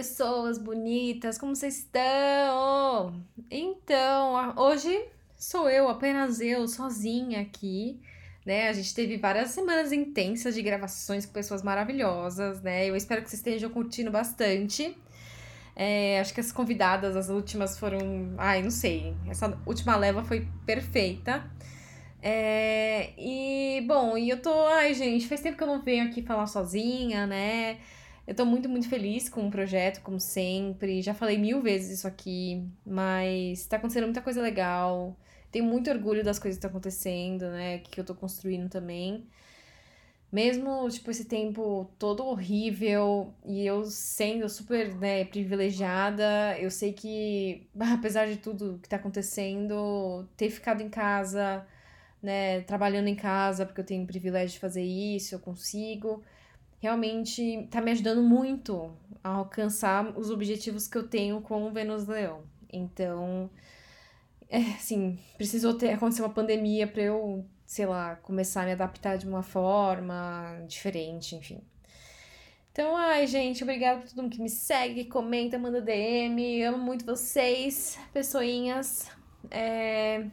[0.00, 3.22] pessoas bonitas, como vocês estão?
[3.50, 4.98] Então, hoje
[5.36, 8.00] sou eu, apenas eu, sozinha aqui,
[8.46, 8.70] né?
[8.70, 12.88] A gente teve várias semanas intensas de gravações com pessoas maravilhosas, né?
[12.88, 14.96] Eu espero que vocês estejam curtindo bastante.
[15.76, 18.34] É, acho que as convidadas, as últimas foram.
[18.38, 19.14] Ai, não sei.
[19.28, 21.44] Essa última leva foi perfeita.
[22.22, 24.66] É, e, bom, e eu tô.
[24.68, 27.76] Ai, gente, faz tempo que eu não venho aqui falar sozinha, né?
[28.30, 31.02] Eu tô muito, muito feliz com o projeto, como sempre.
[31.02, 35.18] Já falei mil vezes isso aqui, mas tá acontecendo muita coisa legal.
[35.50, 37.78] Tenho muito orgulho das coisas que estão acontecendo, né?
[37.78, 39.26] Que eu tô construindo também.
[40.30, 47.68] Mesmo, tipo, esse tempo todo horrível e eu sendo super, né, privilegiada, eu sei que,
[47.98, 51.66] apesar de tudo que tá acontecendo, ter ficado em casa,
[52.22, 56.22] né, trabalhando em casa, porque eu tenho o privilégio de fazer isso, eu consigo
[56.80, 58.90] realmente tá me ajudando muito
[59.22, 62.42] a alcançar os objetivos que eu tenho com o Vênus Leão.
[62.72, 63.50] Então,
[64.48, 69.18] é, assim, precisou ter acontecer uma pandemia para eu, sei lá, começar a me adaptar
[69.18, 71.60] de uma forma diferente, enfim.
[72.72, 76.62] Então, ai, gente, obrigada por todo mundo que me segue, comenta, manda DM.
[76.64, 79.10] Amo muito vocês, pessoinhas.
[79.50, 80.26] É...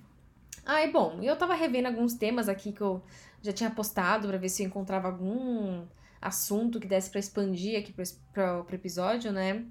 [0.65, 3.01] Ai, bom, eu tava revendo alguns temas aqui que eu
[3.41, 5.85] já tinha postado para ver se eu encontrava algum
[6.21, 7.93] assunto que desse para expandir aqui
[8.33, 9.65] para o episódio, né?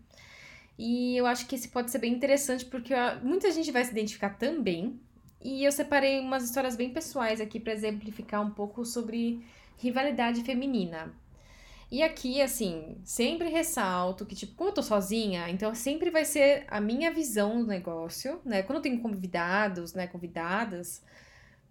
[0.78, 4.30] E eu acho que esse pode ser bem interessante porque muita gente vai se identificar
[4.30, 5.00] também.
[5.42, 9.44] E eu separei umas histórias bem pessoais aqui para exemplificar um pouco sobre
[9.78, 11.12] rivalidade feminina.
[11.90, 16.64] E aqui, assim, sempre ressalto que, tipo, como eu tô sozinha, então sempre vai ser
[16.66, 18.62] a minha visão do negócio, né?
[18.62, 21.02] Quando eu tenho convidados, né, convidadas,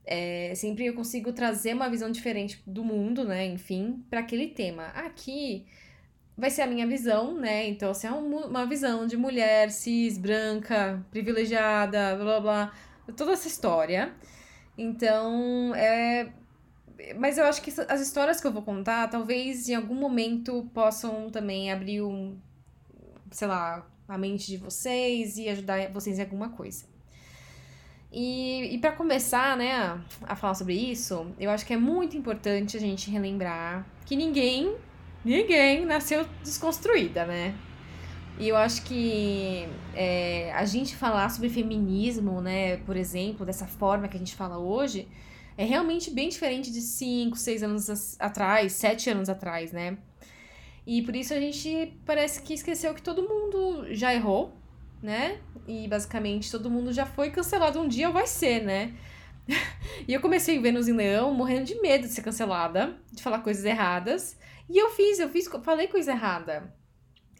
[0.06, 3.45] é, sempre eu consigo trazer uma visão diferente do mundo, né?
[3.45, 4.88] Enfim, para aquele tema.
[4.88, 5.66] Aqui
[6.38, 7.67] vai ser a minha visão, né?
[7.67, 12.74] Então, assim, é uma visão de mulher cis, branca, privilegiada, blá blá,
[13.16, 14.13] toda essa história.
[14.78, 16.31] Então, é.
[17.18, 21.30] Mas eu acho que as histórias que eu vou contar, talvez em algum momento possam
[21.30, 22.38] também abrir um,
[23.31, 26.85] sei lá, a mente de vocês e ajudar vocês em alguma coisa.
[28.12, 32.78] E, e para começar, né, a, falar sobre isso, eu acho que é muito importante
[32.78, 34.76] a gente relembrar que ninguém,
[35.24, 37.54] ninguém nasceu desconstruída, né?
[38.38, 44.08] E eu acho que é, a gente falar sobre feminismo, né, por exemplo, dessa forma
[44.08, 45.08] que a gente fala hoje,
[45.58, 49.98] é realmente bem diferente de 5, 6 anos atrás, 7 anos atrás, né?
[50.86, 54.54] E por isso a gente parece que esqueceu que todo mundo já errou,
[55.06, 55.40] né?
[55.68, 58.94] E basicamente todo mundo já foi cancelado um dia vai ser, né?
[60.08, 63.64] e eu comecei Vênus em Leão morrendo de medo de ser cancelada, de falar coisas
[63.64, 64.38] erradas.
[64.70, 66.74] E eu fiz, eu fiz, falei coisa errada.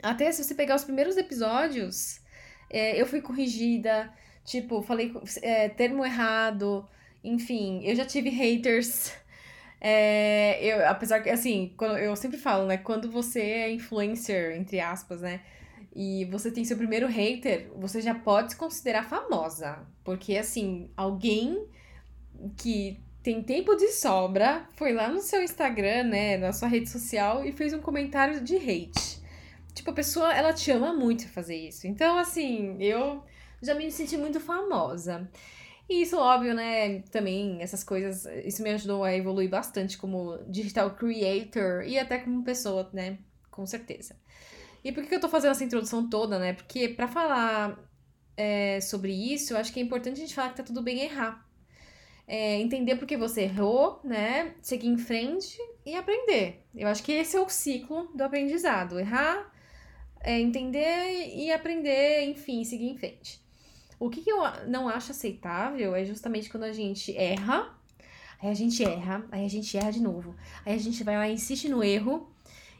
[0.02, 2.22] Até se você pegar os primeiros episódios,
[2.70, 4.14] é, eu fui corrigida,
[4.46, 5.12] tipo, falei
[5.42, 6.88] é, termo errado,
[7.24, 9.12] enfim, eu já tive haters.
[9.82, 12.78] É, eu, apesar que, assim, quando, eu sempre falo, né?
[12.78, 15.42] Quando você é influencer, entre aspas, né?
[15.96, 19.80] E você tem seu primeiro hater, você já pode se considerar famosa.
[20.04, 21.66] Porque, assim, alguém
[22.58, 27.46] que tem tempo de sobra foi lá no seu Instagram, né, na sua rede social
[27.46, 29.22] e fez um comentário de hate.
[29.74, 31.88] Tipo, a pessoa, ela te ama muito fazer isso.
[31.88, 33.24] Então, assim, eu
[33.62, 35.30] já me senti muito famosa.
[35.88, 40.92] E isso, óbvio, né, também, essas coisas, isso me ajudou a evoluir bastante como digital
[40.92, 43.18] creator e até como pessoa, né,
[43.50, 44.16] com certeza.
[44.86, 46.54] E por que eu tô fazendo essa introdução toda, né?
[46.54, 47.76] Porque para falar
[48.38, 51.00] é, sobre isso, eu acho que é importante a gente falar que tá tudo bem
[51.02, 51.44] errar.
[52.28, 54.54] É, entender por que você errou, né?
[54.62, 56.64] Seguir em frente e aprender.
[56.76, 59.00] Eu acho que esse é o ciclo do aprendizado.
[59.00, 59.52] Errar,
[60.22, 63.44] é, entender e aprender, enfim, seguir em frente.
[64.00, 67.76] O que, que eu não acho aceitável é justamente quando a gente erra,
[68.40, 70.36] aí a gente erra, aí a gente erra de novo.
[70.64, 72.35] Aí a gente vai lá e insiste no erro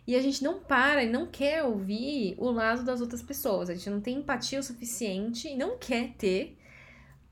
[0.08, 3.70] e a gente não para e não quer ouvir o lado das outras pessoas.
[3.70, 6.58] A gente não tem empatia o suficiente e não quer ter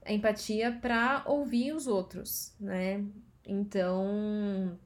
[0.05, 3.03] a empatia para ouvir os outros, né?
[3.45, 4.77] Então,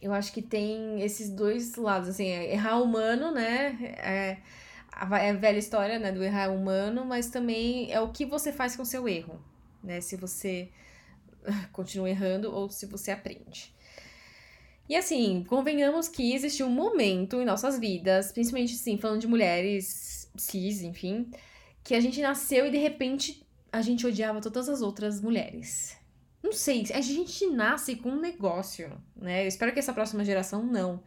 [0.00, 3.76] eu acho que tem esses dois lados, assim, é errar humano, né?
[3.98, 4.38] É
[4.92, 8.52] a, é a velha história, né, do errar humano, mas também é o que você
[8.52, 9.40] faz com seu erro,
[9.82, 10.00] né?
[10.00, 10.70] Se você
[11.72, 13.74] continua errando ou se você aprende.
[14.88, 20.30] E assim, convenhamos que existe um momento em nossas vidas, principalmente assim, falando de mulheres
[20.36, 21.30] cis, enfim,
[21.84, 25.96] que a gente nasceu e de repente a gente odiava todas as outras mulheres.
[26.42, 29.44] Não sei, a gente nasce com um negócio, né?
[29.44, 31.02] Eu espero que essa próxima geração não.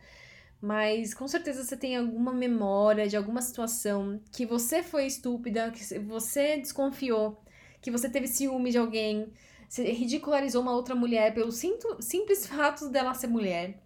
[0.61, 5.99] mas com certeza você tem alguma memória de alguma situação que você foi estúpida, que
[5.99, 7.43] você desconfiou,
[7.81, 9.31] que você teve ciúme de alguém,
[9.77, 13.81] ridicularizou uma outra mulher pelo simples fato dela ser mulher.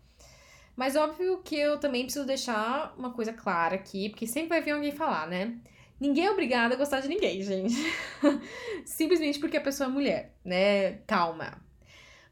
[0.76, 4.72] Mas óbvio que eu também preciso deixar uma coisa clara aqui, porque sempre vai vir
[4.72, 5.58] alguém falar, né?
[6.00, 7.76] Ninguém é obrigado a gostar de ninguém, gente.
[8.84, 10.94] Simplesmente porque a pessoa é mulher, né?
[11.08, 11.64] Calma.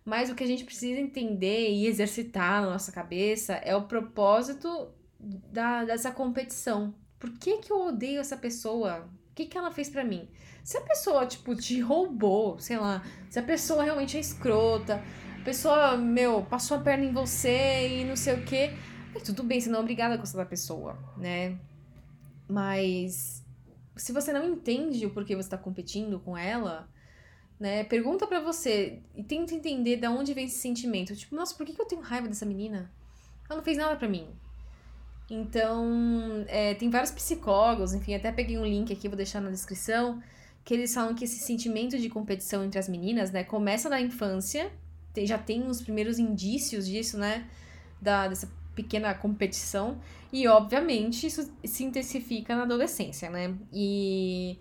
[0.04, 4.90] Mas o que a gente precisa entender e exercitar na nossa cabeça é o propósito
[5.18, 6.94] da, dessa competição.
[7.18, 9.10] Por que, que eu odeio essa pessoa?
[9.32, 10.28] O que, que ela fez para mim?
[10.64, 15.04] Se a pessoa, tipo, te roubou, sei lá, se a pessoa realmente é escrota,
[15.42, 18.72] a pessoa, meu, passou a perna em você e não sei o quê,
[19.26, 21.60] tudo bem, você não é obrigada a gostar da pessoa, né?
[22.48, 23.44] Mas
[23.96, 26.88] se você não entende o porquê você tá competindo com ela,
[27.60, 27.84] né?
[27.84, 31.16] Pergunta para você e tenta entender de onde vem esse sentimento.
[31.16, 32.92] Tipo, nossa, por que, que eu tenho raiva dessa menina?
[33.50, 34.28] Ela não fez nada para mim.
[35.30, 40.22] Então, é, tem vários psicólogos, enfim, até peguei um link aqui, vou deixar na descrição,
[40.64, 44.72] que eles falam que esse sentimento de competição entre as meninas, né, começa na infância,
[45.14, 47.48] tem, já tem os primeiros indícios disso, né,
[48.02, 50.00] da, dessa pequena competição,
[50.32, 54.58] e obviamente isso se intensifica na adolescência, né, e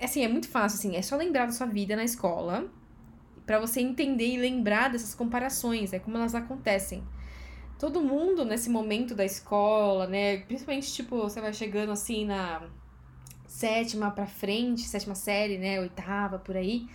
[0.00, 2.70] assim, é muito fácil, assim, é só lembrar da sua vida na escola
[3.44, 7.02] para você entender e lembrar dessas comparações, é né, como elas acontecem.
[7.78, 12.68] Todo mundo nesse momento da escola, né, principalmente tipo, você vai chegando assim na
[13.60, 16.86] sétima para frente, sétima série, né, oitava por aí,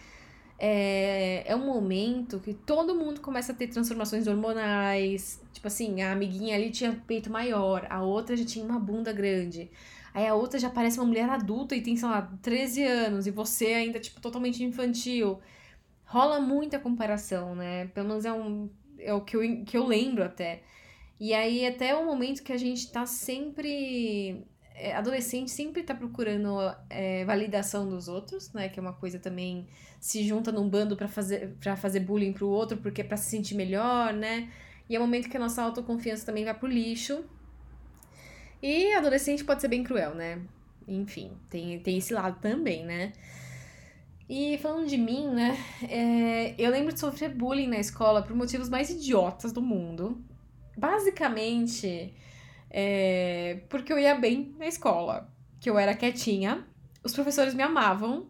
[0.57, 5.41] é, é um momento que todo mundo começa a ter transformações hormonais.
[5.53, 9.69] Tipo assim, a amiguinha ali tinha peito maior, a outra já tinha uma bunda grande.
[10.13, 13.31] Aí a outra já parece uma mulher adulta e tem, sei lá, 13 anos, e
[13.31, 15.39] você ainda, tipo, totalmente infantil.
[16.06, 17.88] Rola muita comparação, né?
[17.88, 18.69] Pelo menos é, um,
[19.00, 20.63] é o que eu, que eu lembro até.
[21.19, 24.45] E aí, até o momento que a gente tá sempre.
[24.77, 26.57] É, adolescente sempre tá procurando
[26.89, 28.68] é, validação dos outros, né?
[28.68, 29.68] Que é uma coisa também.
[30.00, 33.30] Se junta num bando para fazer, pra fazer bullying pro outro, porque é pra se
[33.30, 34.50] sentir melhor, né?
[34.89, 37.24] E é o momento que a nossa autoconfiança também vai pro lixo.
[38.62, 40.42] E adolescente pode ser bem cruel, né?
[40.88, 43.13] Enfim, tem, tem esse lado também, né?
[44.28, 45.57] E falando de mim, né?
[45.83, 50.21] É, eu lembro de sofrer bullying na escola por motivos mais idiotas do mundo.
[50.78, 52.13] Basicamente,
[52.77, 56.68] é, porque eu ia bem na escola, que eu era quietinha,
[57.01, 58.27] os professores me amavam,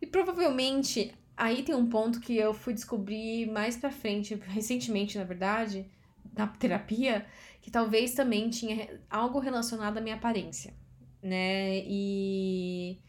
[0.00, 5.24] e provavelmente aí tem um ponto que eu fui descobrir mais pra frente, recentemente, na
[5.24, 5.90] verdade,
[6.36, 7.26] na terapia,
[7.60, 10.72] que talvez também tinha algo relacionado à minha aparência,
[11.20, 11.82] né?
[11.84, 13.00] E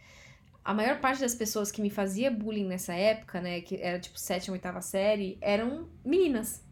[0.63, 4.17] a maior parte das pessoas que me fazia bullying nessa época, né, que era tipo
[4.17, 6.65] sétima, oitava série, eram meninas.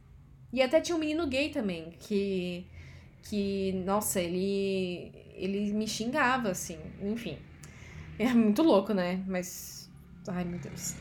[0.51, 2.65] E até tinha um menino gay também, que
[3.23, 7.37] que, nossa, ele ele me xingava assim, enfim.
[8.19, 9.23] É muito louco, né?
[9.27, 9.89] Mas
[10.27, 10.95] ai, meu Deus.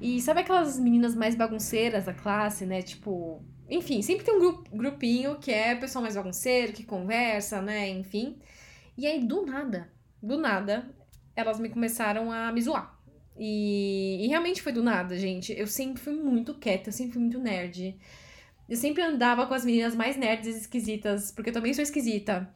[0.00, 2.82] E sabe aquelas meninas mais bagunceiras da classe, né?
[2.82, 7.88] Tipo, enfim, sempre tem um grupinho que é pessoal mais bagunceiro, que conversa, né?
[7.88, 8.38] Enfim.
[8.96, 9.90] E aí, do nada,
[10.22, 10.88] do nada,
[11.34, 12.96] elas me começaram a me zoar.
[13.36, 15.52] E, e realmente foi do nada, gente.
[15.56, 17.96] Eu sempre fui muito quieta, eu sempre fui muito nerd.
[18.68, 22.52] Eu sempre andava com as meninas mais nerds e esquisitas, porque eu também sou esquisita.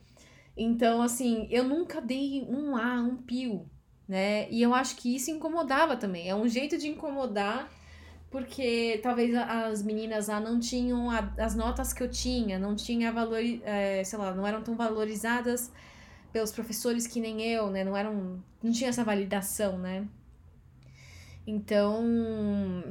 [0.56, 3.66] Então, assim, eu nunca dei um A, um pio,
[4.06, 4.50] né?
[4.50, 6.28] E eu acho que isso incomodava também.
[6.28, 7.70] É um jeito de incomodar
[8.32, 13.12] porque talvez as meninas lá não tinham a, as notas que eu tinha, não tinha
[13.12, 15.70] valor, é, sei lá, não eram tão valorizadas
[16.32, 17.84] pelos professores que nem eu, né?
[17.84, 20.08] Não eram, não tinha essa validação, né?
[21.46, 22.04] Então,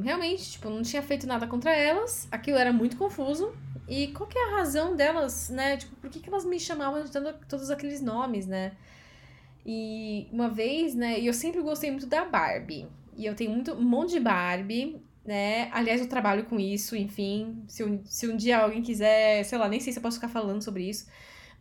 [0.03, 3.53] realmente, tipo, não tinha feito nada contra elas, aquilo era muito confuso.
[3.87, 5.77] E qual que é a razão delas, né?
[5.77, 7.11] Tipo, por que, que elas me chamavam de
[7.47, 8.73] todos aqueles nomes, né?
[9.65, 12.87] E uma vez, né, e eu sempre gostei muito da Barbie.
[13.15, 15.69] E eu tenho muito, um monte de Barbie né?
[15.71, 17.63] Aliás, eu trabalho com isso, enfim.
[17.67, 20.29] Se um, se um dia alguém quiser, sei lá, nem sei se eu posso ficar
[20.29, 21.07] falando sobre isso,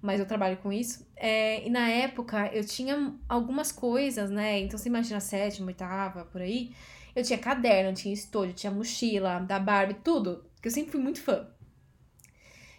[0.00, 1.06] mas eu trabalho com isso.
[1.16, 4.60] É, e na época eu tinha algumas coisas, né?
[4.60, 6.74] Então você imagina sétima, oitava, por aí.
[7.14, 10.44] Eu tinha caderno, tinha estojo, tinha mochila, da Barbie, tudo.
[10.62, 11.48] Que eu sempre fui muito fã.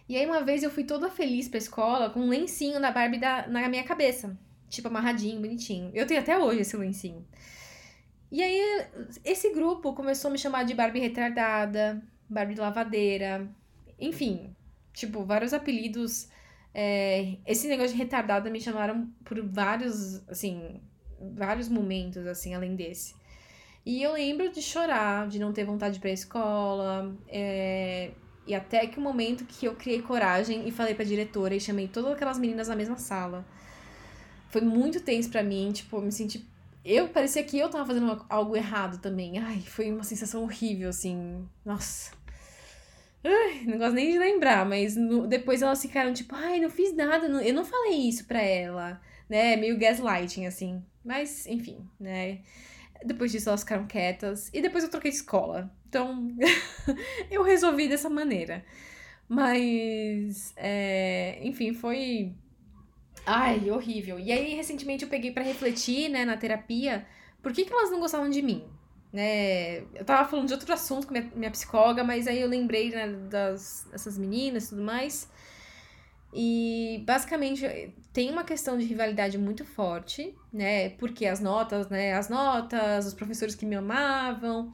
[0.08, 3.18] E aí uma vez eu fui toda feliz pra escola com um lencinho da Barbie
[3.18, 4.36] da, na minha cabeça.
[4.68, 5.90] Tipo, amarradinho, bonitinho.
[5.94, 7.26] Eu tenho até hoje esse lencinho.
[8.30, 8.86] E aí,
[9.22, 13.46] esse grupo começou a me chamar de Barbie retardada, Barbie lavadeira,
[14.00, 14.56] enfim,
[14.94, 16.28] tipo, vários apelidos.
[16.74, 20.80] É, esse negócio de retardada me chamaram por vários, assim,
[21.34, 23.14] vários momentos, assim, além desse.
[23.84, 27.14] E eu lembro de chorar, de não ter vontade de ir pra escola.
[27.28, 28.12] É,
[28.46, 31.86] E até que o momento que eu criei coragem e falei pra diretora e chamei
[31.88, 33.44] todas aquelas meninas na mesma sala.
[34.48, 36.46] Foi muito tenso para mim, tipo, me senti.
[36.84, 39.38] Eu parecia que eu tava fazendo algo errado também.
[39.38, 41.46] Ai, foi uma sensação horrível, assim.
[41.64, 42.12] Nossa.
[43.24, 46.94] Ai, não gosto nem de lembrar, mas no, depois elas ficaram tipo, ai, não fiz
[46.94, 49.56] nada, não, eu não falei isso pra ela, né?
[49.56, 50.84] Meio gaslighting, assim.
[51.04, 52.40] Mas, enfim, né?
[53.04, 54.50] Depois disso elas ficaram quietas.
[54.52, 55.72] E depois eu troquei de escola.
[55.88, 56.28] Então,
[57.30, 58.64] eu resolvi dessa maneira.
[59.28, 62.34] Mas, é, enfim, foi.
[63.24, 64.18] Ai, horrível.
[64.18, 67.06] E aí, recentemente, eu peguei para refletir, né, na terapia,
[67.42, 68.64] por que, que elas não gostavam de mim?
[69.12, 69.80] Né?
[69.94, 73.08] Eu tava falando de outro assunto com minha, minha psicóloga, mas aí eu lembrei, né,
[73.28, 75.28] das, dessas meninas e tudo mais.
[76.34, 80.90] E basicamente tem uma questão de rivalidade muito forte, né?
[80.90, 82.14] Porque as notas, né?
[82.14, 84.72] As notas, os professores que me amavam.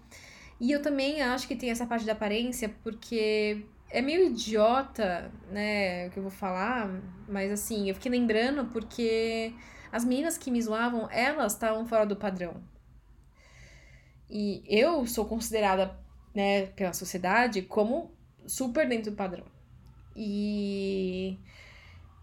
[0.61, 6.09] E eu também acho que tem essa parte da aparência, porque é meio idiota, né,
[6.09, 6.91] o que eu vou falar,
[7.29, 9.53] mas assim, eu fiquei lembrando porque
[9.91, 12.63] as meninas que me zoavam, elas estavam fora do padrão.
[14.31, 15.99] E eu sou considerada,
[16.35, 18.11] né, pela sociedade como
[18.47, 19.45] super dentro do padrão.
[20.17, 21.39] E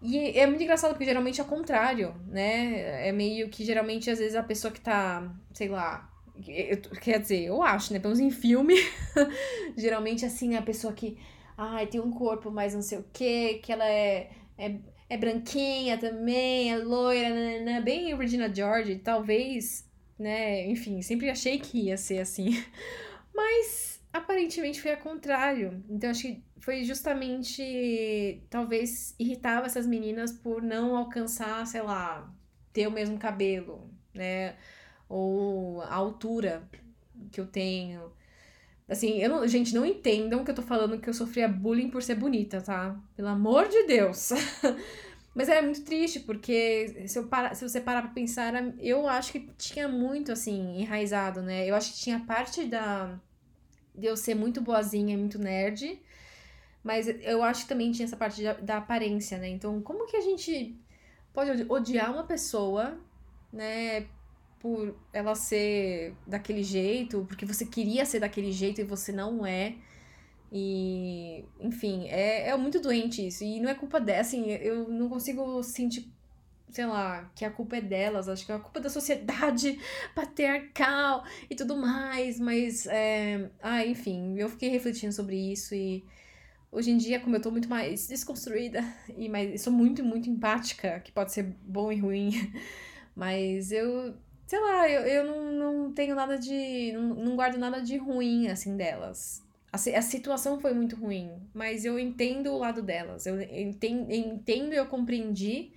[0.02, 3.08] e é muito engraçado porque geralmente é o contrário, né?
[3.08, 6.08] É meio que geralmente às vezes a pessoa que tá, sei lá,
[7.00, 7.98] quer dizer, eu acho, né?
[7.98, 8.74] Pelo menos em filme,
[9.76, 11.18] geralmente assim, a pessoa que,
[11.56, 14.76] ai, tem um corpo mais não sei o quê, que ela é, é,
[15.08, 17.30] é branquinha também, é loira,
[17.62, 20.66] né, bem Regina George, talvez, né?
[20.66, 22.50] Enfim, sempre achei que ia ser assim.
[23.34, 25.84] Mas aparentemente foi ao contrário.
[25.88, 32.32] Então acho que foi justamente talvez irritava essas meninas por não alcançar, sei lá,
[32.72, 34.56] ter o mesmo cabelo, né?
[35.08, 36.68] ou a altura
[37.30, 38.12] que eu tenho.
[38.88, 42.02] Assim, eu não, gente, não entendam que eu tô falando que eu sofria bullying por
[42.02, 42.96] ser bonita, tá?
[43.16, 44.30] Pelo amor de Deus.
[45.36, 49.32] Mas era muito triste, porque se, eu para, se você parar pra pensar, eu acho
[49.32, 51.68] que tinha muito, assim, enraizado, né?
[51.68, 53.20] Eu acho que tinha parte da.
[53.94, 56.00] de eu ser muito boazinha, muito nerd.
[56.82, 59.48] Mas eu acho que também tinha essa parte da, da aparência, né?
[59.48, 60.80] Então, como que a gente
[61.34, 62.98] pode odiar uma pessoa,
[63.52, 64.06] né?
[64.66, 69.76] por ela ser daquele jeito, porque você queria ser daquele jeito e você não é.
[70.58, 73.44] E, enfim, é, é muito doente isso.
[73.44, 76.10] E não é culpa dela, assim, eu não consigo sentir,
[76.70, 78.26] sei lá, que a culpa é delas.
[78.26, 79.78] Acho que é a culpa da sociedade
[80.16, 82.40] patriarcal e tudo mais.
[82.40, 83.50] Mas, é...
[83.62, 86.04] ah, enfim, eu fiquei refletindo sobre isso e.
[86.72, 88.84] Hoje em dia, como eu tô muito mais desconstruída
[89.16, 92.30] e mais, sou muito, muito empática, que pode ser bom e ruim,
[93.14, 94.14] mas eu
[94.46, 96.92] sei lá, eu, eu não, não tenho nada de.
[96.92, 99.45] Não, não guardo nada de ruim, assim, delas.
[99.76, 103.26] A, situação foi muito ruim, mas eu entendo o lado delas.
[103.26, 105.72] Eu entendo, entendo eu compreendi.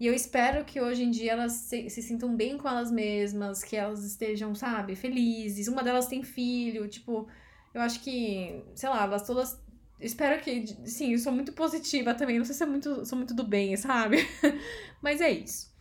[0.00, 3.64] E eu espero que hoje em dia elas se, se sintam bem com elas mesmas,
[3.64, 5.68] que elas estejam, sabe, felizes.
[5.68, 7.28] Uma delas tem filho, tipo,
[7.74, 9.60] eu acho que, sei lá, elas todas
[10.00, 13.34] espero que, sim, eu sou muito positiva também, não sei se é muito, sou muito
[13.34, 14.18] do bem, sabe?
[15.02, 15.72] Mas é isso.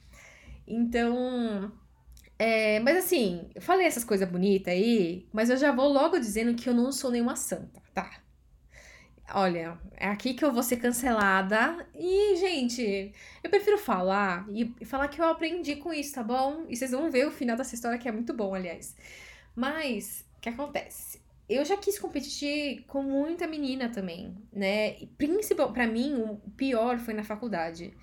[0.68, 1.72] Então,
[2.40, 6.56] é, mas assim, eu falei essas coisas bonitas aí, mas eu já vou logo dizendo
[6.56, 8.22] que eu não sou nenhuma santa, tá?
[9.34, 11.86] Olha, é aqui que eu vou ser cancelada.
[11.94, 13.14] E, gente,
[13.44, 16.66] eu prefiro falar e falar que eu aprendi com isso, tá bom?
[16.70, 18.96] E vocês vão ver o final dessa história que é muito bom, aliás.
[19.56, 21.22] Mas, o que acontece?
[21.50, 24.98] Eu já quis competir com muita menina também, né?
[25.00, 27.94] E principal, para mim, o pior foi na faculdade.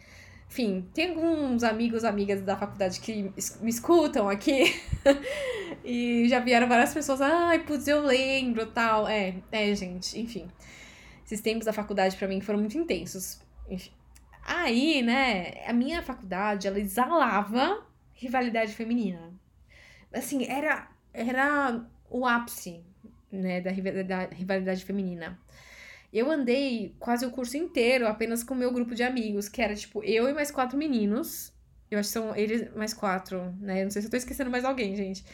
[0.48, 4.74] Enfim, tem alguns amigos, amigas da faculdade que me escutam aqui.
[5.84, 9.08] e já vieram várias pessoas, ai, putz, eu lembro, tal.
[9.08, 10.48] É, é, gente, enfim.
[11.24, 13.40] Esses tempos da faculdade para mim foram muito intensos.
[13.68, 13.90] Enfim.
[14.44, 19.32] Aí, né, a minha faculdade, ela exalava rivalidade feminina.
[20.12, 22.84] Assim, era, era o ápice,
[23.32, 25.38] né, da rivalidade feminina.
[26.14, 29.74] Eu andei quase o curso inteiro apenas com o meu grupo de amigos, que era
[29.74, 31.52] tipo eu e mais quatro meninos.
[31.90, 33.82] Eu acho que são eles mais quatro, né?
[33.82, 35.24] não sei se eu tô esquecendo mais alguém, gente.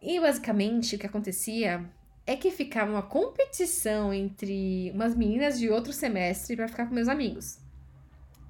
[0.00, 1.84] E basicamente o que acontecia
[2.26, 7.08] é que ficava uma competição entre umas meninas de outro semestre para ficar com meus
[7.08, 7.58] amigos.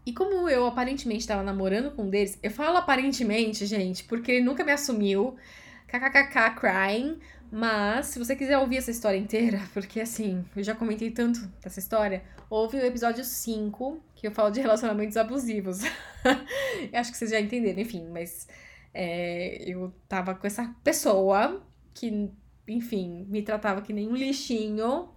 [0.07, 4.45] E como eu aparentemente estava namorando com um deles, eu falo aparentemente, gente, porque ele
[4.45, 5.35] nunca me assumiu.
[5.89, 7.19] KKKK crying.
[7.57, 11.79] Mas, se você quiser ouvir essa história inteira, porque assim, eu já comentei tanto dessa
[11.79, 15.83] história, ouve o episódio 5, que eu falo de relacionamentos abusivos.
[16.93, 18.49] acho que vocês já entenderam, enfim, mas
[18.93, 22.29] é, eu tava com essa pessoa que,
[22.67, 25.11] enfim, me tratava que nem um lixinho.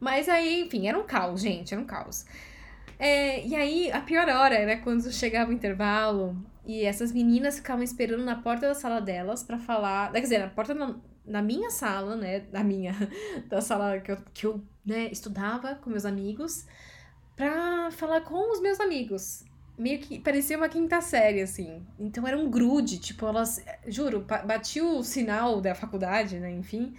[0.00, 2.24] Mas aí, enfim, era um caos, gente, era um caos.
[2.98, 7.84] É, e aí, a pior hora era quando chegava o intervalo e essas meninas ficavam
[7.84, 10.10] esperando na porta da sala delas para falar.
[10.12, 10.74] Quer dizer, na porta
[11.26, 12.40] na minha sala, né?
[12.40, 12.94] Da minha.
[13.48, 16.66] Da sala que eu, que eu né, estudava com meus amigos,
[17.36, 19.44] pra falar com os meus amigos.
[19.76, 21.84] Meio que parecia uma quinta série, assim.
[21.98, 23.62] Então era um grude, tipo, elas.
[23.86, 26.50] Juro, batiu o sinal da faculdade, né?
[26.52, 26.94] Enfim.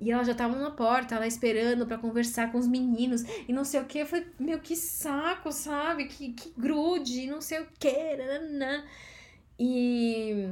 [0.00, 3.64] E elas já estavam na porta, lá esperando para conversar com os meninos e não
[3.64, 3.98] sei o que.
[3.98, 6.06] Eu falei, meu, que saco, sabe?
[6.06, 8.16] Que, que grude, não sei o que.
[8.16, 8.82] Nananã.
[9.58, 10.48] E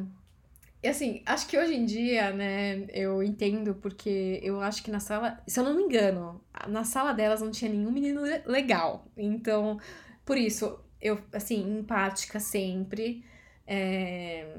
[0.86, 5.42] assim, acho que hoje em dia, né, eu entendo porque eu acho que na sala,
[5.46, 9.04] se eu não me engano, na sala delas não tinha nenhum menino legal.
[9.16, 9.80] Então,
[10.24, 13.24] por isso, eu, assim, empática sempre.
[13.66, 14.56] É,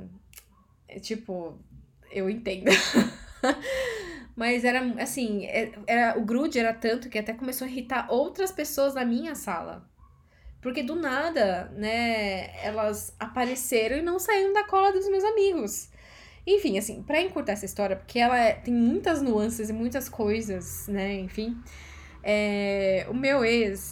[0.88, 1.58] é tipo,
[2.12, 2.70] eu entendo.
[4.36, 8.52] Mas era assim, é, era, o grude era tanto que até começou a irritar outras
[8.52, 9.90] pessoas da minha sala.
[10.62, 15.90] Porque do nada, né, elas apareceram e não saíram da cola dos meus amigos.
[16.46, 20.88] Enfim, assim, para encurtar essa história, porque ela é, tem muitas nuances e muitas coisas,
[20.88, 21.58] né, enfim.
[22.24, 23.92] É, o meu ex.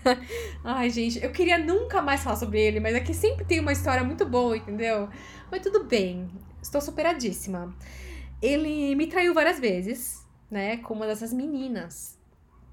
[0.64, 4.04] Ai, gente, eu queria nunca mais falar sobre ele, mas aqui sempre tem uma história
[4.04, 5.08] muito boa, entendeu?
[5.50, 6.28] Mas tudo bem,
[6.62, 7.74] estou superadíssima.
[8.40, 12.18] Ele me traiu várias vezes, né, com uma dessas meninas.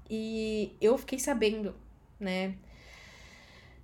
[0.08, 1.74] E eu fiquei sabendo,
[2.20, 2.54] né?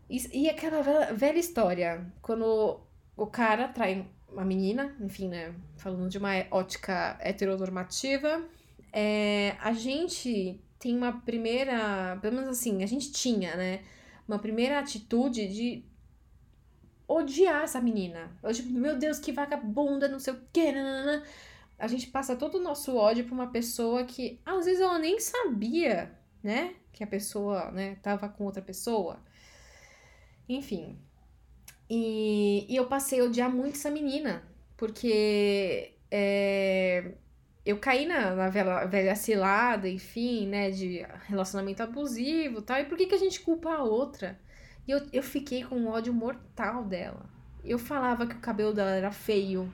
[0.09, 2.81] E, e aquela velha, velha história, quando
[3.17, 5.55] o cara trai uma menina, enfim, né?
[5.77, 8.45] Falando de uma ótica heteronormativa,
[8.93, 13.83] é, a gente tem uma primeira, pelo menos assim, a gente tinha, né?
[14.27, 15.85] Uma primeira atitude de
[17.07, 18.31] odiar essa menina.
[18.43, 21.25] Eu, tipo, meu Deus, que vagabunda, não sei o quê, nanana.
[21.79, 25.19] A gente passa todo o nosso ódio pra uma pessoa que, às vezes, ela nem
[25.19, 26.75] sabia, né?
[26.93, 29.19] Que a pessoa, né, tava com outra pessoa.
[30.49, 30.99] Enfim,
[31.91, 34.45] e, e eu passei a odiar muito essa menina,
[34.77, 37.13] porque é,
[37.67, 42.79] eu caí na, na velha, velha cilada, enfim, né, de relacionamento abusivo e tal.
[42.79, 44.39] E por que, que a gente culpa a outra?
[44.87, 47.27] E eu, eu fiquei com um ódio mortal dela.
[47.65, 49.73] Eu falava que o cabelo dela era feio,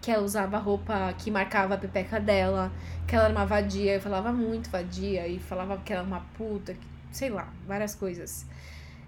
[0.00, 2.72] que ela usava roupa que marcava a pepeca dela,
[3.06, 3.94] que ela era uma vadia.
[3.94, 6.74] Eu falava muito vadia e falava que ela era uma puta,
[7.12, 8.46] sei lá, várias coisas.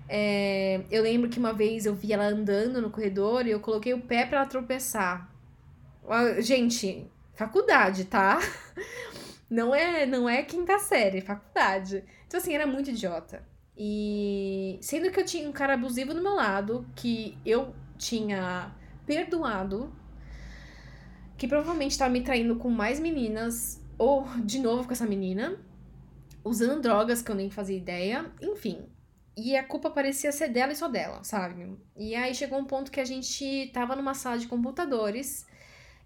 [0.08, 3.94] É, eu lembro que uma vez eu vi ela andando no corredor e eu coloquei
[3.94, 5.30] o pé para ela tropeçar.
[6.40, 8.38] Gente, faculdade, tá?
[9.48, 12.02] Não é, não é quinta série, faculdade.
[12.26, 13.46] Então, assim, era muito idiota.
[13.76, 18.74] E sendo que eu tinha um cara abusivo do meu lado, que eu tinha
[19.06, 19.92] perdoado,
[21.36, 25.56] que provavelmente estava me traindo com mais meninas, ou de novo com essa menina,
[26.42, 28.86] usando drogas que eu nem fazia ideia, enfim.
[29.36, 31.76] E a culpa parecia ser dela e só dela, sabe?
[31.96, 35.46] E aí chegou um ponto que a gente tava numa sala de computadores.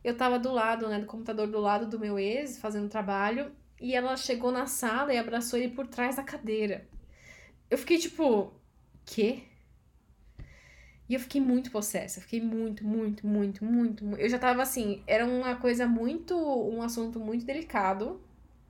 [0.03, 3.53] Eu tava do lado, né, do computador do lado do meu ex, fazendo trabalho.
[3.81, 6.88] E ela chegou na sala e abraçou ele por trás da cadeira.
[7.71, 8.53] Eu fiquei tipo,
[9.05, 9.43] quê?
[11.09, 12.21] E eu fiquei muito possessa.
[12.21, 14.05] Fiquei muito, muito, muito, muito.
[14.17, 16.35] Eu já tava assim, era uma coisa muito.
[16.37, 18.21] um assunto muito delicado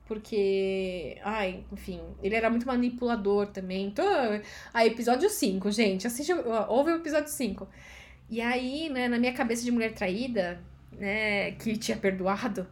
[0.09, 3.85] porque, ai, enfim, ele era muito manipulador também.
[3.85, 4.03] Então,
[4.73, 6.33] aí, episódio 5, gente, assiste,
[6.67, 7.67] ouve o episódio 5.
[8.27, 10.59] E aí, né, na minha cabeça de mulher traída,
[10.91, 12.67] né, que tinha perdoado,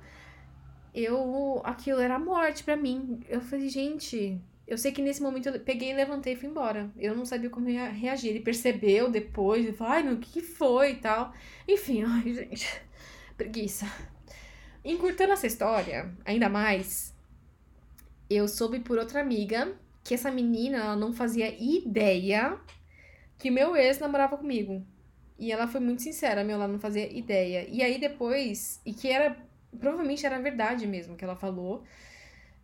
[0.96, 3.20] eu, aquilo era morte para mim.
[3.30, 6.92] Eu falei, gente, eu sei que nesse momento eu peguei, levantei e fui embora.
[6.98, 8.30] Eu não sabia como reagir.
[8.32, 11.32] Ele percebeu depois, ele falou, ai, meu, o que foi e tal.
[11.68, 12.82] Enfim, ai, gente,
[13.38, 13.86] preguiça.
[14.84, 17.16] Encurtando essa história, ainda mais,
[18.30, 22.60] eu soube por outra amiga que essa menina ela não fazia ideia
[23.38, 24.86] que meu ex namorava comigo.
[25.38, 27.68] E ela foi muito sincera, meu, ela não fazia ideia.
[27.70, 29.38] E aí depois, e que era,
[29.80, 31.84] provavelmente era verdade mesmo que ela falou.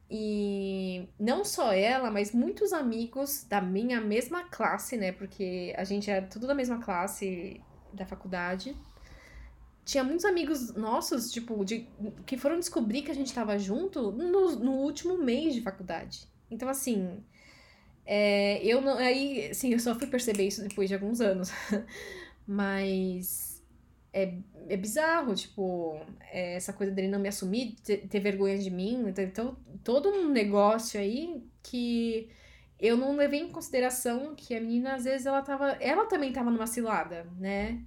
[0.10, 5.12] E não só ela, mas muitos amigos da minha mesma classe, né?
[5.12, 7.62] Porque a gente era tudo da mesma classe
[7.94, 8.76] da faculdade
[9.86, 11.88] tinha muitos amigos nossos, tipo, de,
[12.26, 16.28] que foram descobrir que a gente tava junto no, no último mês de faculdade.
[16.50, 17.24] Então, assim,
[18.06, 18.98] é, eu não.
[18.98, 21.50] Aí, assim, eu só fui perceber isso depois de alguns anos.
[22.48, 23.64] Mas
[24.14, 24.38] é,
[24.70, 26.00] é bizarro, tipo,
[26.32, 29.06] é, essa coisa dele não me assumir, ter, ter vergonha de mim.
[29.08, 32.30] Então, então, todo um negócio aí que
[32.80, 35.72] eu não levei em consideração que a menina, às vezes, ela tava.
[35.82, 37.82] Ela também tava numa cilada, né?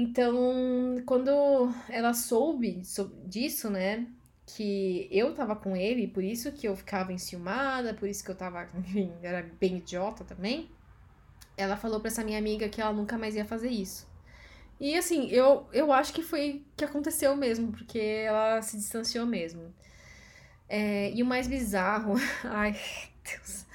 [0.00, 2.80] Então, quando ela soube
[3.26, 4.06] disso, né?
[4.46, 8.34] que eu tava com ele, por isso que eu ficava enciumada, por isso que eu
[8.34, 10.70] tava, enfim, era bem idiota também.
[11.56, 14.06] Ela falou pra essa minha amiga que ela nunca mais ia fazer isso.
[14.80, 19.74] E assim, eu, eu acho que foi que aconteceu mesmo, porque ela se distanciou mesmo.
[20.68, 22.78] É, e o mais bizarro, ai,
[23.24, 23.66] Deus.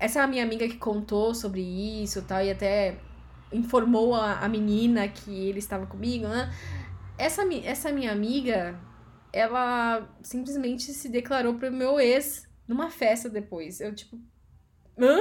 [0.00, 2.98] Essa minha amiga que contou sobre isso e tal, e até
[3.52, 6.52] informou a, a menina que ele estava comigo, né?
[7.18, 8.80] Essa, essa minha amiga,
[9.32, 13.80] ela simplesmente se declarou pro meu ex numa festa depois.
[13.80, 14.18] Eu, tipo.
[14.98, 15.18] Hã?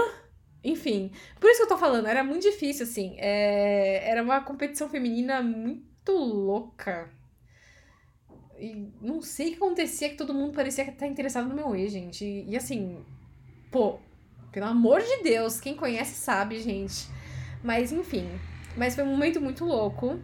[0.64, 3.16] Enfim, por isso que eu tô falando, era muito difícil, assim.
[3.18, 4.10] É...
[4.10, 7.10] Era uma competição feminina muito louca.
[8.58, 11.92] E não sei o que acontecia, que todo mundo parecia estar interessado no meu ex,
[11.92, 12.24] gente.
[12.24, 13.04] E, e assim,
[13.72, 14.00] pô,
[14.52, 17.08] pelo amor de Deus, quem conhece sabe, gente.
[17.64, 18.28] Mas enfim,
[18.76, 20.20] mas foi um momento muito louco.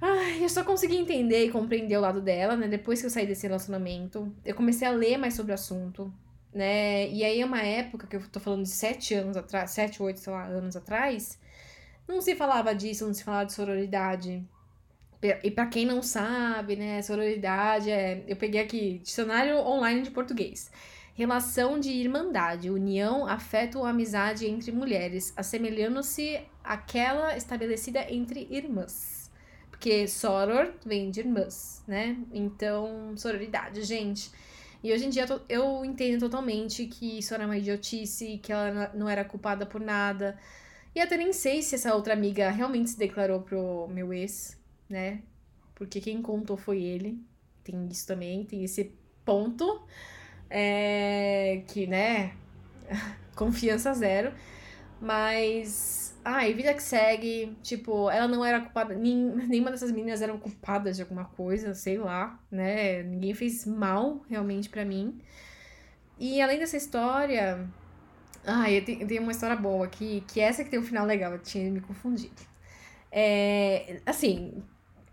[0.00, 2.66] Ai, eu só consegui entender e compreender o lado dela, né?
[2.66, 6.12] Depois que eu saí desse relacionamento, eu comecei a ler mais sobre o assunto,
[6.54, 7.08] né?
[7.10, 10.18] E aí é uma época que eu tô falando de sete anos atrás, sete, oito,
[10.20, 11.38] sei lá, anos atrás,
[12.08, 14.42] não se falava disso, não se falava de sororidade.
[15.44, 18.24] E para quem não sabe, né, sororidade é.
[18.26, 20.70] Eu peguei aqui dicionário online de português.
[21.20, 29.30] Relação de irmandade, união, afeto ou amizade entre mulheres, assemelhando-se àquela estabelecida entre irmãs.
[29.70, 32.16] Porque soror vem de irmãs, né?
[32.32, 34.32] Então, sororidade, gente.
[34.82, 39.06] E hoje em dia eu entendo totalmente que isso era uma idiotice, que ela não
[39.06, 40.38] era culpada por nada.
[40.94, 45.20] E até nem sei se essa outra amiga realmente se declarou pro meu ex, né?
[45.74, 47.22] Porque quem contou foi ele.
[47.62, 49.84] Tem isso também, tem esse ponto.
[50.50, 52.32] É, que, né?
[53.36, 54.32] Confiança zero.
[55.00, 56.18] Mas.
[56.24, 57.56] Ai, vida que segue.
[57.62, 58.94] Tipo, ela não era culpada.
[58.94, 63.02] Nenhuma dessas meninas eram culpadas de alguma coisa, sei lá, né?
[63.02, 65.20] Ninguém fez mal realmente para mim.
[66.18, 67.66] E além dessa história.
[68.44, 71.06] Ai, eu tenho, eu tenho uma história boa aqui, que essa que tem um final
[71.06, 72.42] legal, eu tinha me confundido.
[73.12, 74.62] É, assim,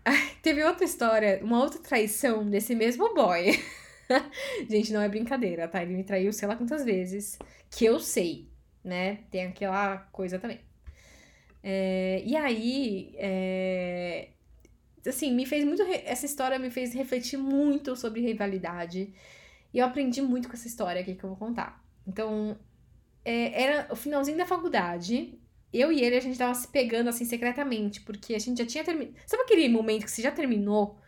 [0.42, 3.52] teve outra história, uma outra traição desse mesmo boy.
[4.68, 5.82] Gente, não é brincadeira, tá?
[5.82, 7.38] Ele me traiu sei lá quantas vezes,
[7.70, 8.48] que eu sei,
[8.84, 9.20] né?
[9.30, 10.60] Tem aquela coisa também.
[11.62, 14.28] É, e aí, é,
[15.06, 15.82] assim, me fez muito.
[15.82, 19.12] Essa história me fez refletir muito sobre rivalidade.
[19.72, 21.84] E eu aprendi muito com essa história aqui que eu vou contar.
[22.06, 22.58] Então,
[23.24, 25.38] é, era o finalzinho da faculdade
[25.72, 28.84] eu e ele, a gente tava se pegando assim secretamente, porque a gente já tinha
[28.84, 29.16] terminado.
[29.26, 30.98] Sabe aquele momento que você já terminou,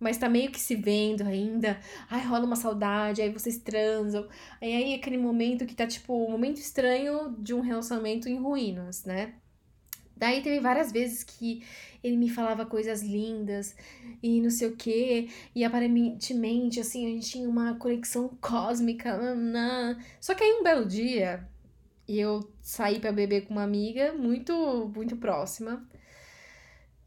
[0.00, 1.80] mas tá meio que se vendo ainda?
[2.10, 4.28] Ai, rola uma saudade, aí vocês transam.
[4.60, 9.04] Aí, aí aquele momento que tá tipo, um momento estranho de um relacionamento em ruínas,
[9.04, 9.34] né?
[10.16, 11.62] Daí teve várias vezes que
[12.02, 13.76] ele me falava coisas lindas
[14.20, 19.16] e não sei o quê, e aparentemente, assim, a gente tinha uma conexão cósmica.
[20.20, 21.48] Só que aí um belo dia,
[22.08, 25.86] eu saí para beber com uma amiga muito, muito próxima.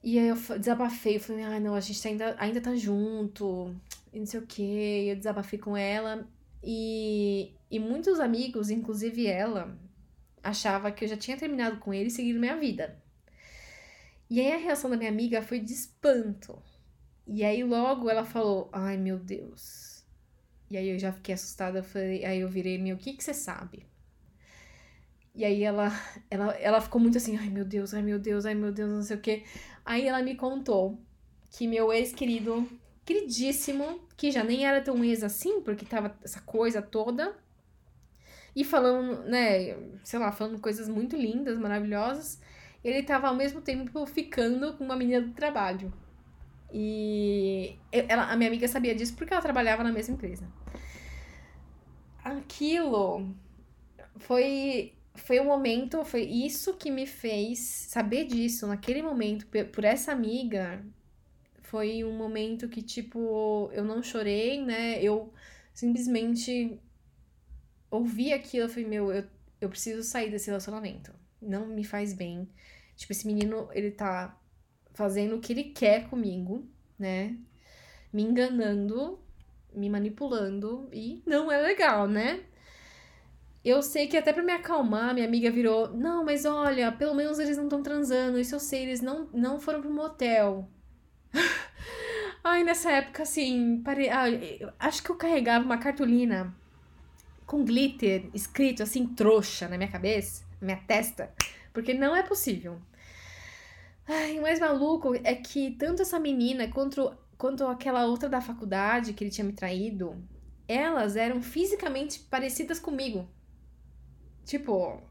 [0.04, 3.76] E aí eu desabafei, eu falei, ah, não, a gente ainda, ainda tá junto,
[4.12, 5.08] e não sei o quê.
[5.10, 6.28] Eu desabafei com ela.
[6.64, 9.78] E, e muitos amigos, inclusive ela,
[10.44, 13.02] achava que eu já tinha terminado com ele e seguido minha vida.
[14.30, 16.62] E aí a reação da minha amiga foi de espanto.
[17.28, 20.04] E aí logo ela falou, ai meu Deus.
[20.70, 23.34] E aí eu já fiquei assustada, falei, aí eu virei, meu, o que que você
[23.34, 23.86] sabe?
[25.34, 25.92] E aí ela,
[26.30, 29.02] ela, ela ficou muito assim, ai meu Deus, ai meu Deus, ai meu Deus, não
[29.02, 29.44] sei o quê.
[29.86, 31.00] Aí ela me contou
[31.50, 32.68] que meu ex-querido,
[33.06, 37.36] queridíssimo, que já nem era tão ex assim, porque tava essa coisa toda,
[38.56, 42.42] e falando, né, sei lá, falando coisas muito lindas, maravilhosas,
[42.84, 45.94] ele tava ao mesmo tempo ficando com uma menina do trabalho.
[46.74, 50.48] E ela, a minha amiga sabia disso porque ela trabalhava na mesma empresa.
[52.24, 53.34] Aquilo
[54.18, 60.12] foi foi um momento, foi isso que me fez saber disso naquele momento, por essa
[60.12, 60.84] amiga.
[61.62, 65.02] Foi um momento que, tipo, eu não chorei, né?
[65.02, 65.34] Eu
[65.74, 66.80] simplesmente
[67.90, 68.66] ouvi aquilo.
[68.66, 69.26] Eu falei, meu, eu,
[69.60, 71.14] eu preciso sair desse relacionamento.
[71.42, 72.48] Não me faz bem.
[72.96, 74.38] Tipo, esse menino, ele tá
[74.94, 77.38] fazendo o que ele quer comigo, né?
[78.12, 79.20] Me enganando,
[79.74, 80.90] me manipulando.
[80.92, 82.44] E não é legal, né?
[83.64, 87.38] Eu sei que até para me acalmar, minha amiga virou: Não, mas olha, pelo menos
[87.38, 88.40] eles não estão transando.
[88.40, 90.68] Isso eu sei, eles não, não foram pro motel.
[92.44, 94.10] Ai, nessa época, assim, pare...
[94.10, 94.24] Ah,
[94.80, 96.56] acho que eu carregava uma cartolina
[97.46, 101.32] com glitter escrito assim, trouxa na minha cabeça, na minha testa,
[101.72, 102.82] porque não é possível.
[104.08, 109.14] Ai, o mais maluco é que tanto essa menina quanto, quanto aquela outra da faculdade
[109.14, 110.18] que ele tinha me traído,
[110.68, 113.28] elas eram fisicamente parecidas comigo.
[114.46, 115.02] Tipo,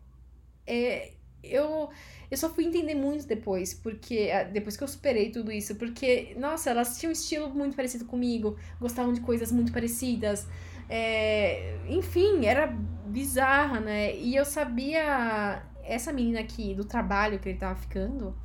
[0.66, 1.12] é,
[1.42, 1.90] eu,
[2.30, 6.34] eu só fui entender muito depois, porque ah, depois que eu superei tudo isso, porque,
[6.38, 10.46] nossa, elas tinham um estilo muito parecido comigo, gostavam de coisas muito parecidas.
[10.88, 14.16] É, enfim, era bizarra, né?
[14.16, 18.36] E eu sabia, essa menina aqui do trabalho que ele tava ficando,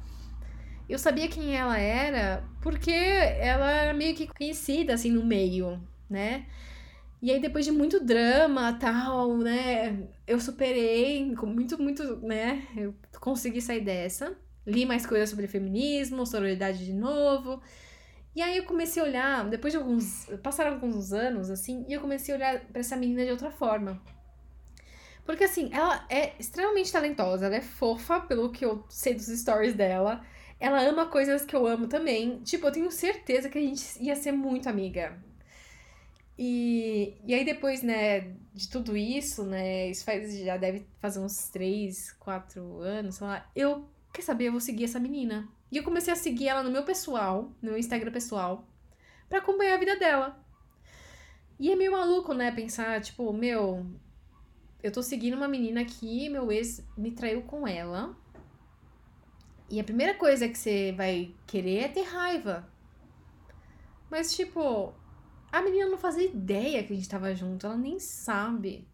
[0.88, 6.46] eu sabia quem ela era porque ela era meio que conhecida, assim, no meio, né?
[7.26, 10.08] E aí, depois de muito drama, tal, né?
[10.28, 12.68] Eu superei, com muito, muito, né?
[12.78, 14.38] Eu consegui sair dessa.
[14.64, 17.64] Li mais coisas sobre feminismo, sororidade de novo.
[18.36, 20.28] E aí eu comecei a olhar, depois de alguns.
[20.44, 24.00] Passaram alguns anos, assim, e eu comecei a olhar para essa menina de outra forma.
[25.26, 29.74] Porque, assim, ela é extremamente talentosa, ela é fofa, pelo que eu sei dos stories
[29.74, 30.24] dela.
[30.60, 32.44] Ela ama coisas que eu amo também.
[32.44, 35.18] Tipo, eu tenho certeza que a gente ia ser muito amiga.
[36.38, 41.50] E, e aí depois, né, de tudo isso, né, isso faz, já deve fazer uns
[41.50, 45.48] 3, 4 anos, sei lá, eu, quer saber, eu vou seguir essa menina.
[45.72, 48.68] E eu comecei a seguir ela no meu pessoal, no meu Instagram pessoal,
[49.30, 50.44] para acompanhar a vida dela.
[51.58, 53.86] E é meio maluco, né, pensar, tipo, meu,
[54.84, 58.16] eu tô seguindo uma menina aqui, meu ex me traiu com ela.
[59.70, 62.70] E a primeira coisa que você vai querer é ter raiva.
[64.12, 64.94] Mas, tipo,
[65.56, 68.86] a menina não fazia ideia que a gente tava junto, ela nem sabe.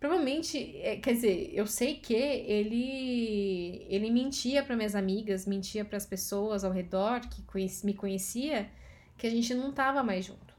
[0.00, 5.96] Provavelmente, é, quer dizer, eu sei que ele ele mentia para minhas amigas, mentia para
[5.96, 8.68] as pessoas ao redor que conheci, me conhecia,
[9.16, 10.52] que a gente não tava mais junto.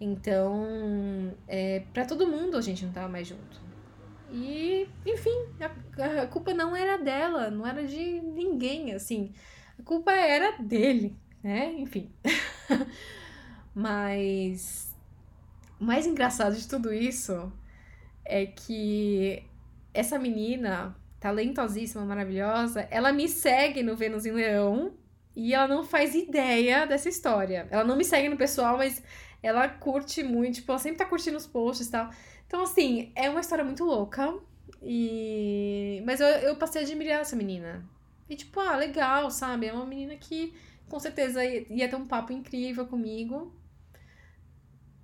[0.00, 3.60] Então, é, para todo mundo a gente não tava mais junto.
[4.30, 9.32] E, enfim, a, a culpa não era dela, não era de ninguém, assim.
[9.76, 11.72] A culpa era dele, né?
[11.72, 12.08] Enfim.
[13.78, 14.92] Mas
[15.78, 17.52] o mais engraçado de tudo isso
[18.24, 19.44] é que
[19.94, 24.94] essa menina, talentosíssima, maravilhosa, ela me segue no Vênus em Leão
[25.36, 27.68] e ela não faz ideia dessa história.
[27.70, 29.00] Ela não me segue no pessoal, mas
[29.40, 32.10] ela curte muito, tipo, ela sempre tá curtindo os posts e tal.
[32.48, 34.34] Então, assim, é uma história muito louca.
[34.82, 36.02] E...
[36.04, 37.88] Mas eu, eu passei a admirar essa menina.
[38.28, 39.66] E, tipo, ah, legal, sabe?
[39.68, 40.52] É uma menina que
[40.88, 43.52] com certeza ia ter um papo incrível comigo.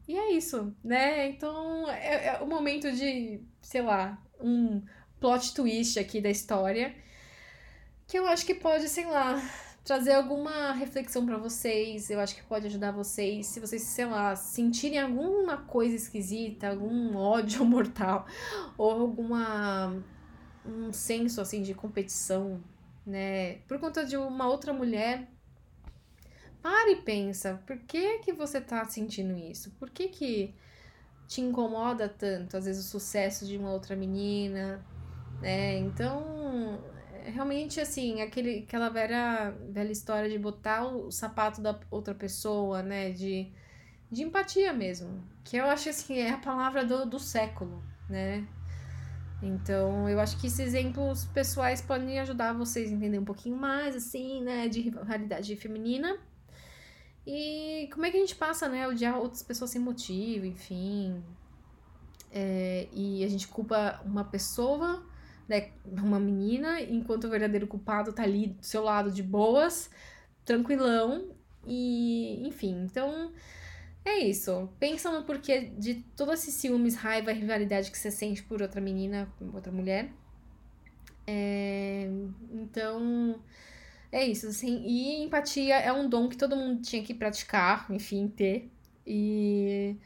[0.07, 1.29] E é isso, né?
[1.29, 4.83] Então é, é o momento de, sei lá, um
[5.19, 6.95] plot twist aqui da história
[8.07, 9.43] que eu acho que pode, sei lá,
[9.85, 12.11] trazer alguma reflexão para vocês.
[12.11, 17.17] Eu acho que pode ajudar vocês, se vocês, sei lá, sentirem alguma coisa esquisita, algum
[17.17, 18.27] ódio mortal
[18.77, 20.03] ou alguma
[20.67, 22.62] um senso assim de competição,
[23.05, 25.29] né, por conta de uma outra mulher
[26.64, 29.70] para e pensa, por que que você tá sentindo isso?
[29.72, 30.55] Por que que
[31.29, 34.83] te incomoda tanto, às vezes, o sucesso de uma outra menina,
[35.42, 35.77] né?
[35.77, 42.14] Então, é realmente, assim, aquele, aquela velha, velha história de botar o sapato da outra
[42.14, 43.11] pessoa, né?
[43.11, 43.53] De,
[44.11, 45.22] de empatia mesmo.
[45.44, 48.48] Que eu acho, assim, é a palavra do, do século, né?
[49.42, 53.94] Então, eu acho que esses exemplos pessoais podem ajudar vocês a entender um pouquinho mais,
[53.94, 54.66] assim, né?
[54.66, 56.18] De rivalidade feminina
[57.27, 61.23] e como é que a gente passa, né, odiar outras pessoas sem motivo, enfim.
[62.31, 65.07] É, e a gente culpa uma pessoa,
[65.49, 69.91] né, uma menina, enquanto o verdadeiro culpado tá ali do seu lado de boas,
[70.45, 71.31] tranquilão.
[71.67, 73.33] E, enfim, então
[74.05, 74.69] é isso.
[74.79, 79.33] Pensa no porquê de todos esses ciúmes, raiva, rivalidade que você sente por outra menina,
[79.53, 80.11] outra mulher.
[81.27, 82.07] É,
[82.53, 83.41] então
[84.14, 84.83] é isso, assim.
[84.87, 88.70] E empatia é um dom que todo mundo tinha que praticar, enfim, ter.
[89.05, 89.96] E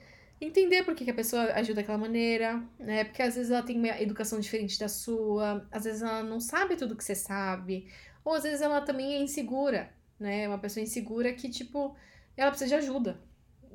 [0.40, 3.04] entender por que, que a pessoa ajuda daquela maneira, né?
[3.04, 6.74] Porque às vezes ela tem uma educação diferente da sua, às vezes ela não sabe
[6.76, 7.86] tudo que você sabe,
[8.24, 10.48] ou às vezes ela também é insegura, né?
[10.48, 11.94] Uma pessoa insegura que, tipo,
[12.34, 13.20] ela precisa de ajuda.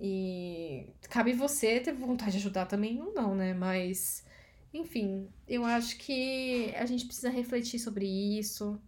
[0.01, 3.53] E cabe você ter vontade de ajudar também ou não, né?
[3.53, 4.25] Mas,
[4.73, 8.81] enfim, eu acho que a gente precisa refletir sobre isso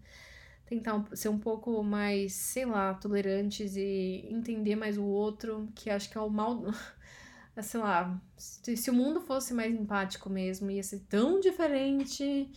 [0.66, 6.10] tentar ser um pouco mais, sei lá, tolerantes e entender mais o outro, que acho
[6.10, 6.64] que é o mal.
[7.62, 12.52] sei lá, se, o mundo fosse mais empático mesmo, ia ser tão diferente.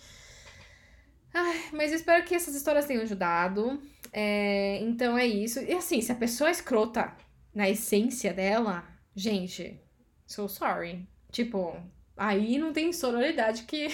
[1.32, 3.80] Ai, mas espero que essas histórias tenham ajudado.
[4.12, 5.60] É, então é isso.
[5.60, 7.14] E assim, se a pessoa é escrota
[7.54, 9.80] na essência dela, gente,
[10.26, 11.06] so sorry.
[11.30, 11.76] Tipo,
[12.16, 13.88] aí não tem sororidade que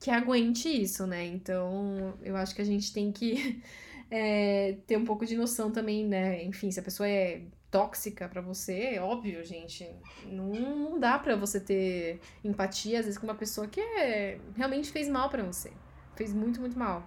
[0.00, 1.26] que aguente isso, né?
[1.26, 3.62] Então, eu acho que a gente tem que
[4.10, 6.42] é, ter um pouco de noção também, né?
[6.44, 9.88] Enfim, se a pessoa é tóxica para você, é óbvio, gente.
[10.26, 14.90] Não, não dá para você ter empatia, às vezes, com uma pessoa que é, realmente
[14.90, 15.72] fez mal para você.
[16.16, 17.06] Fez muito, muito mal.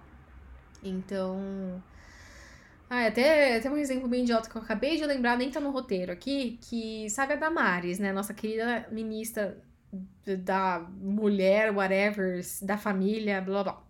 [0.82, 1.82] Então.
[2.90, 5.70] Ah, até, até um exemplo bem idiota que eu acabei de lembrar, nem tá no
[5.70, 8.12] roteiro aqui, que sabe a Damares, né?
[8.12, 9.58] Nossa querida ministra
[10.44, 13.84] da mulher, whatever, da família, blá blá.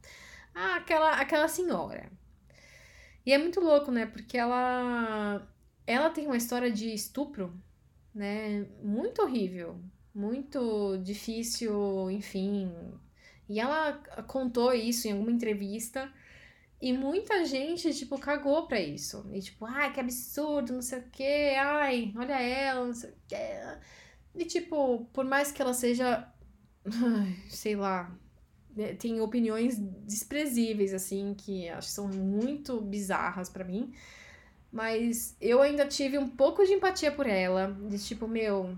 [0.54, 2.10] Ah, aquela, aquela senhora.
[3.24, 4.06] E é muito louco, né?
[4.06, 5.46] Porque ela
[5.86, 7.52] ela tem uma história de estupro,
[8.14, 8.66] né?
[8.82, 9.80] Muito horrível,
[10.14, 12.72] muito difícil, enfim.
[13.48, 13.94] E ela
[14.26, 16.12] contou isso em alguma entrevista.
[16.80, 19.28] E muita gente, tipo, cagou pra isso.
[19.32, 23.14] E tipo, ai, que absurdo, não sei o quê, ai, olha ela, não sei o
[23.28, 23.36] quê.
[24.34, 26.26] E tipo, por mais que ela seja,
[27.48, 28.16] sei lá,
[28.74, 33.92] né, tem opiniões desprezíveis, assim, que acho que são muito bizarras para mim.
[34.70, 37.72] Mas eu ainda tive um pouco de empatia por ela.
[37.88, 38.76] De tipo, meu,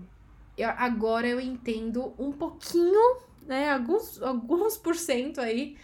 [0.57, 3.71] eu, agora eu entendo um pouquinho, né?
[3.71, 5.77] Alguns, alguns por cento aí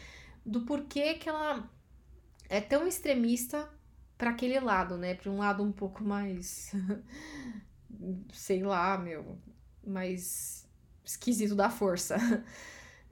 [0.46, 1.70] do porquê que ela
[2.50, 3.70] é tão extremista
[4.18, 5.16] para aquele lado, né?
[5.16, 6.74] Para um lado um pouco mais.
[8.34, 9.38] sei lá, meu.
[9.86, 10.68] Mais
[11.04, 12.18] esquisito da força.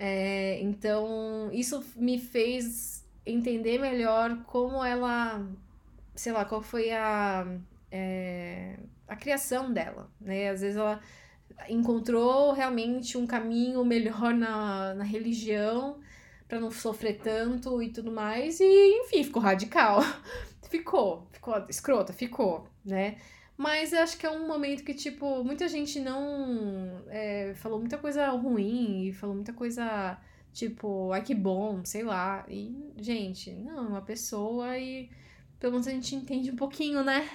[0.01, 5.45] É, então, isso me fez entender melhor como ela
[6.19, 7.47] sei lá, qual foi a,
[7.89, 8.77] é,
[9.07, 10.49] a criação dela, né?
[10.49, 10.99] Às vezes ela
[11.69, 15.97] encontrou realmente um caminho melhor na, na religião
[16.47, 18.65] para não sofrer tanto e tudo mais, e
[19.01, 20.01] enfim, ficou radical.
[20.69, 23.17] ficou, ficou escrota, ficou, né?
[23.59, 27.97] Mas eu acho que é um momento que, tipo, muita gente não é, falou muita
[27.97, 30.17] coisa ruim e falou muita coisa,
[30.53, 32.45] tipo, ai que bom, sei lá.
[32.47, 35.09] E, gente, não, é uma pessoa e
[35.59, 37.29] pelo menos a gente entende um pouquinho, né?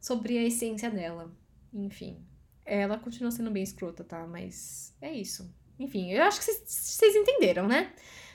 [0.00, 1.32] Sobre a essência dela.
[1.72, 2.18] Enfim.
[2.66, 4.26] Ela continua sendo bem escrota, tá?
[4.26, 5.48] Mas é isso.
[5.78, 7.92] Enfim, eu acho que vocês entenderam, né?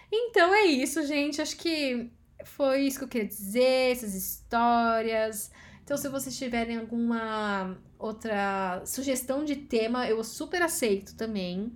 [0.09, 1.41] Então é isso, gente.
[1.41, 2.09] Acho que
[2.45, 5.51] foi isso que eu queria dizer, essas histórias.
[5.83, 11.71] Então, se vocês tiverem alguma outra sugestão de tema, eu super aceito também.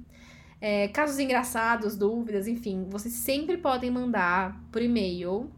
[0.60, 5.52] É, casos engraçados, dúvidas, enfim, vocês sempre podem mandar por e-mail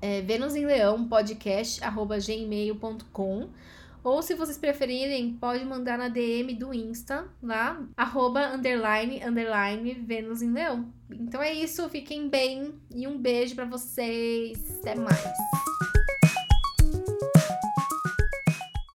[0.00, 3.48] é, Vênus em Leão podcast arroba gmail.com
[4.06, 10.42] ou se vocês preferirem, pode mandar na DM do Insta, lá, arroba, underline, underline, Vênus
[10.42, 10.92] em Leão.
[11.10, 14.78] Então é isso, fiquem bem e um beijo para vocês.
[14.78, 15.95] Até mais.